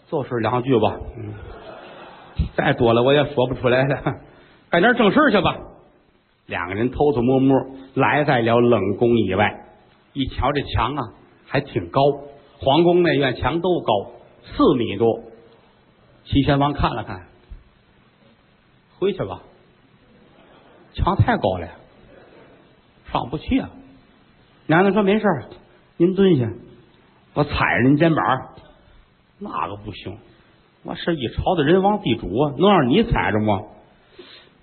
[0.10, 1.34] 就是两句吧，嗯，
[2.56, 4.02] 再多了我也说不出来了。
[4.72, 5.56] 干点正事去吧。
[6.48, 7.56] 两个人偷偷摸摸
[7.94, 9.66] 来在了冷宫以外，
[10.14, 11.04] 一瞧这墙啊，
[11.46, 12.02] 还挺高，
[12.60, 14.12] 皇宫内院墙都高，
[14.56, 15.24] 四米多。
[16.26, 17.28] 齐宣王看了看。
[19.00, 19.42] 回去吧，
[20.94, 21.68] 墙太高了，
[23.12, 23.70] 上不去啊。
[24.66, 25.26] 娘娘说没事
[25.98, 26.50] 您蹲下，
[27.34, 28.26] 我踩着您肩膀。
[29.40, 30.18] 那个不行，
[30.84, 33.62] 我是一朝的人王地主啊，能让你踩着吗？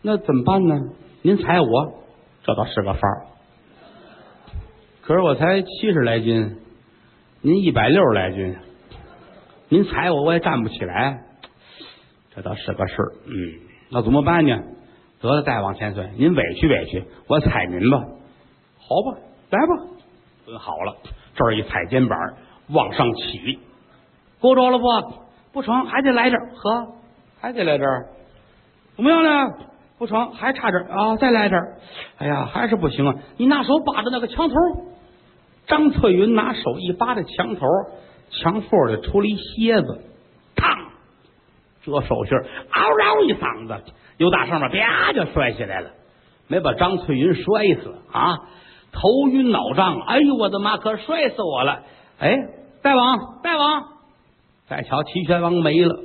[0.02, 0.74] 那怎么办呢？
[1.22, 1.94] 您踩我，
[2.42, 3.26] 这倒是个法儿。
[5.02, 6.58] 可是我才七十来斤，
[7.40, 8.56] 您一百六十来斤，
[9.74, 11.18] 您踩我我也站不起来，
[12.32, 13.12] 这倒是个事儿。
[13.26, 13.32] 嗯。
[13.90, 14.56] 那怎么办呢？
[15.20, 17.98] 得了，再往前摔，您委屈委屈，我踩您吧。
[18.78, 19.18] 好吧，
[19.50, 19.72] 来吧，
[20.46, 20.96] 蹲好了，
[21.34, 22.16] 这儿一踩肩膀，
[22.68, 23.58] 往上起，
[24.40, 24.86] 够着了不？
[25.52, 26.86] 不成，还得来这儿，呵，
[27.40, 28.10] 还得来这儿，
[28.94, 29.54] 怎么样呢？
[29.98, 31.78] 不成，还差这儿啊，再来这儿。
[32.18, 33.16] 哎呀，还是不行啊！
[33.38, 34.54] 你拿手扒着那个墙头。
[35.66, 37.66] 张翠云拿手一扒着墙头，
[38.40, 40.00] 墙缝里出了一蝎子。
[41.86, 42.38] 这手心
[42.70, 45.90] 嗷嗷一嗓子，又打上面啪就摔下来了，
[46.48, 47.44] 没把张翠云摔
[47.74, 48.38] 死啊！
[48.90, 51.82] 头晕脑胀，哎呦我的妈，可摔死我了！
[52.18, 52.34] 哎，
[52.82, 53.84] 大王，大王，
[54.66, 56.00] 再瞧齐宣王没了，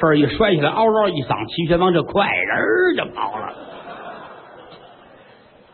[0.00, 3.54] 这儿一摔下来，嗷嗷一嗓，齐宣王这快人就跑了。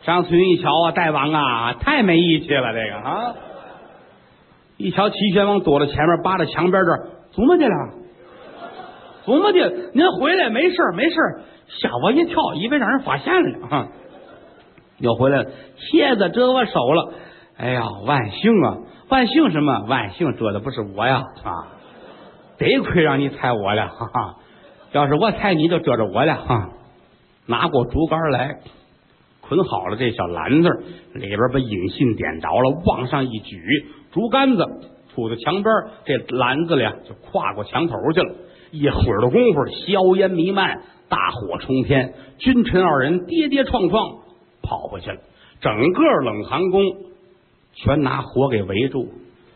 [0.03, 3.35] 张翠云一瞧啊，大王啊，太没义气了，这个啊！
[4.77, 7.75] 一瞧齐宣王躲在前面，扒着墙边这儿，怎么的了？
[9.25, 9.59] 琢磨去？
[9.95, 11.17] 您回来没事没事
[11.69, 13.89] 吓我一跳，以为让人发现了呢。
[14.99, 17.13] 又回来了，蝎子蛰我手了。
[17.57, 18.77] 哎呀，万幸啊！
[19.09, 19.85] 万幸什么？
[19.89, 21.23] 万幸蛰的不是我呀！
[21.43, 21.51] 啊，
[22.59, 24.37] 得亏让你踩我了，哈哈！
[24.93, 26.69] 要是我踩你就遮着我了，哈！
[27.47, 28.59] 拿过竹竿来，
[29.41, 30.69] 捆好了这小篮子，
[31.15, 33.59] 里边把引信点着了，往上一举，
[34.17, 34.65] 竹竿子
[35.15, 35.75] 杵在墙边，
[36.07, 38.35] 这篮子里就跨过墙头去了。
[38.71, 44.09] 一会儿的功夫，硝烟弥漫，大火冲天，君臣二人跌跌撞撞
[44.63, 45.19] 跑回去了。
[45.61, 46.81] 整个冷寒宫
[47.75, 49.07] 全拿火给围住，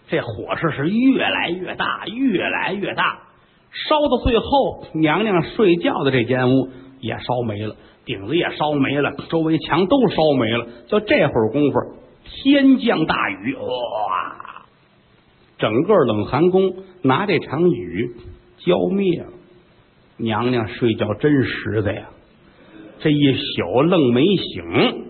[0.08, 3.20] 这火势是越来越大，越来越大，
[3.72, 6.68] 烧到最后，娘娘睡觉的这间屋
[7.00, 10.66] 也烧没了，顶子也烧没了，周围墙都烧没了。
[10.86, 11.78] 就这会儿功夫，
[12.32, 14.64] 天降大雨，哇！
[15.58, 18.16] 整个冷寒宫拿这场雨。
[18.62, 19.28] 浇灭了，
[20.18, 22.10] 娘娘睡觉真实在呀！
[22.98, 25.06] 这一宿愣没醒。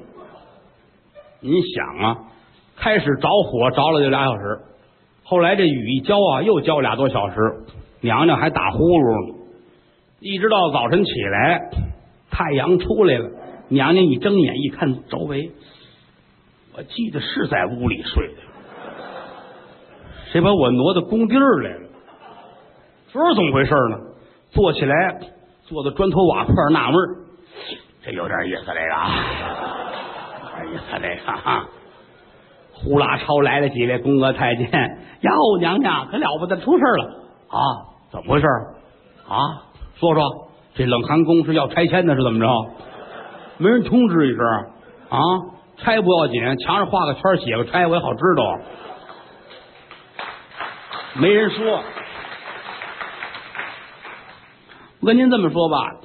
[1.40, 2.18] 您想啊，
[2.76, 4.60] 开始着火着了就俩小时，
[5.24, 7.36] 后来这雨一浇啊，又浇俩多小时，
[8.00, 9.38] 娘娘还打呼噜呢。
[10.20, 11.70] 一直到早晨起来，
[12.30, 13.30] 太阳出来了，
[13.68, 15.50] 娘娘一睁眼一看周围，
[16.80, 18.40] 我记得是在屋里睡的，
[20.32, 21.80] 谁把我挪到工地儿来了？
[23.12, 23.98] 这是怎么回事呢？
[24.50, 25.20] 坐起来，
[25.64, 26.96] 坐在砖头瓦块纳闷
[28.02, 31.68] 这有点意思， 这个有点意思，这个哈。
[32.72, 34.70] 呼啦超来了几位宫娥太监，
[35.20, 37.04] 哟，娘娘可了不得，出事了
[37.50, 37.60] 啊！
[38.10, 38.46] 怎么回事
[39.28, 39.68] 啊？
[39.96, 42.46] 说说，这冷寒宫是要拆迁的，是怎么着？
[43.58, 44.46] 没人通知一声
[45.10, 45.18] 啊？
[45.82, 48.58] 拆不要紧，墙上画个圈，写个拆，我也好知道。
[51.14, 51.82] 没人说。
[55.00, 55.96] 我跟您这么说吧，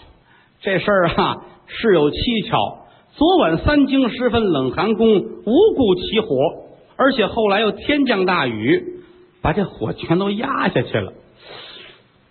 [0.61, 1.35] 这事儿啊
[1.67, 2.87] 是有蹊跷。
[3.13, 6.27] 昨晚三更时分，冷寒宫无故起火，
[6.97, 9.03] 而且后来又天降大雨，
[9.41, 11.11] 把这火全都压下去了。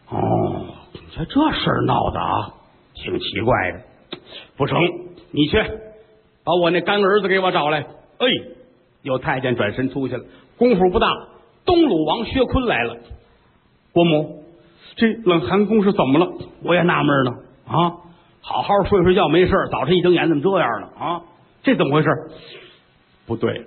[0.09, 0.67] 哦，
[1.15, 2.55] 这这事儿闹的啊，
[2.95, 4.19] 挺奇怪的。
[4.57, 4.79] 不成，
[5.33, 5.59] 你去
[6.45, 7.81] 把我那干儿子给我找来。
[7.81, 8.27] 哎，
[9.03, 10.25] 有太监转身出去了。
[10.57, 11.09] 功夫不大，
[11.65, 12.97] 东鲁王薛坤来了。
[13.93, 14.45] 国母。
[14.97, 16.33] 这冷寒宫是怎么了？
[16.63, 17.31] 我也纳闷呢。
[17.67, 17.97] 啊，
[18.41, 21.23] 好好睡睡觉没事早晨一睁眼怎么这样了啊？
[21.65, 22.09] 这怎么回事？
[23.27, 23.65] 不对，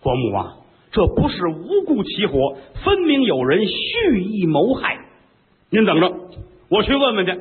[0.00, 0.54] 国母啊，
[0.90, 5.04] 这不是无故起火，分明有人蓄意谋害。
[5.68, 6.10] 您等着，
[6.70, 7.32] 我去问问去。